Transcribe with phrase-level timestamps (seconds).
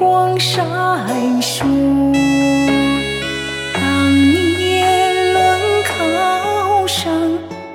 [0.00, 0.66] 光闪
[1.42, 1.60] 烁。
[3.74, 4.10] 当
[4.56, 7.12] 年轮考上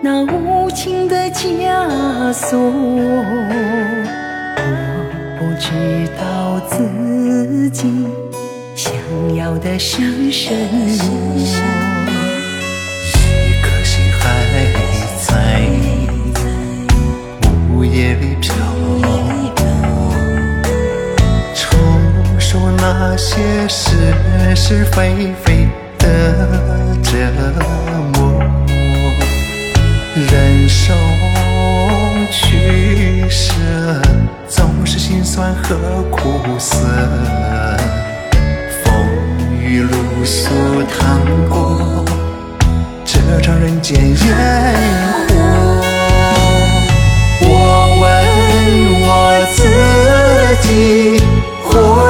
[0.01, 2.71] 那无情的枷锁，我
[5.37, 5.69] 不知
[6.19, 8.07] 道自己
[8.75, 8.91] 想
[9.35, 11.94] 要的是什么。
[22.97, 23.91] 那些是
[24.55, 26.07] 是非非的
[27.03, 27.17] 折
[28.13, 28.41] 磨，
[30.15, 30.93] 忍受
[32.31, 33.53] 取舍，
[34.47, 35.75] 总是心酸和
[36.09, 36.77] 苦涩。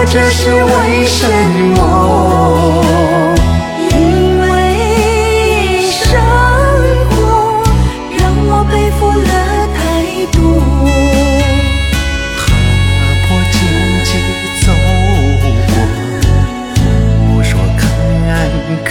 [0.08, 1.28] 这是为什
[1.76, 1.78] 么？
[3.92, 3.94] 因
[4.40, 4.44] 为
[5.90, 6.00] 生
[7.10, 7.14] 活
[8.18, 9.30] 让我背负了
[9.76, 9.78] 太
[10.32, 10.40] 多，
[12.40, 12.44] 踏
[13.28, 13.54] 破荆
[14.06, 14.08] 棘
[14.66, 15.46] 走过
[17.28, 17.84] 无数坎
[18.86, 18.90] 坷，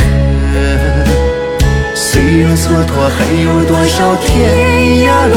[1.94, 2.02] 虽
[2.40, 4.28] 有蹉跎，还有多少天
[5.06, 5.34] 涯沦？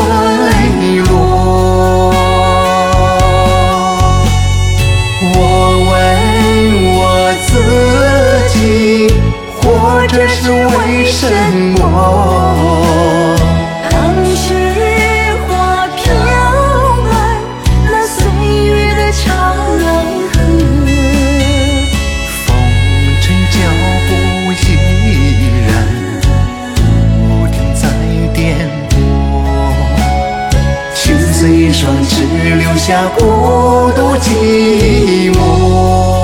[31.78, 36.17] 双，只留下孤独寂寞。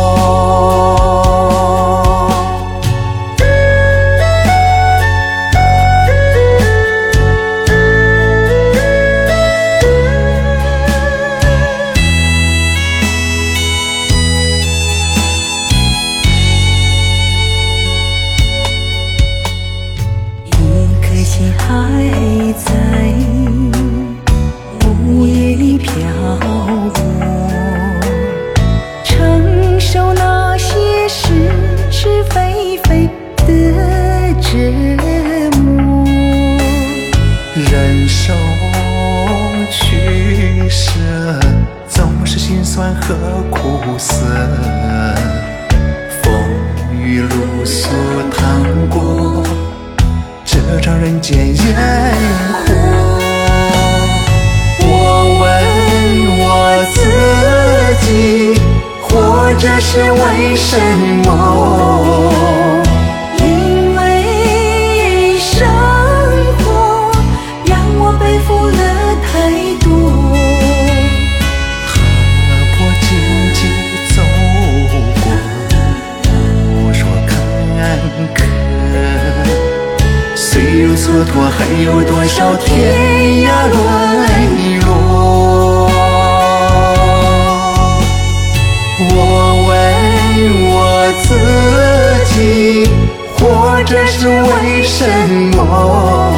[42.74, 43.14] 酸和
[43.52, 44.26] 苦涩。
[46.24, 46.34] 风
[46.92, 47.92] 雨露宿
[48.36, 49.44] 趟过。
[50.44, 51.56] 这场人间烟
[52.66, 52.74] 火，
[54.80, 54.88] 我
[55.40, 55.42] 问
[56.40, 56.44] 我
[56.96, 56.98] 自
[58.08, 58.60] 己，
[59.04, 60.76] 活着是为什
[61.28, 62.23] 么？
[81.03, 82.94] 蹉跎，还有多少天
[83.44, 83.78] 涯沦
[84.80, 85.90] 落？
[89.09, 89.12] 我
[89.68, 89.69] 问
[90.72, 90.74] 我
[91.24, 91.28] 自
[92.34, 92.38] 己，
[93.38, 95.06] 活着是为什
[95.58, 96.33] 么？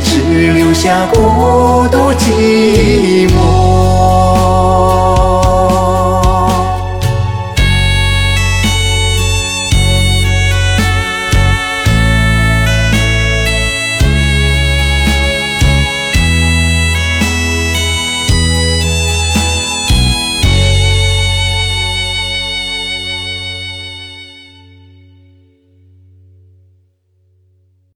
[0.00, 3.81] 只留下孤独寂寞。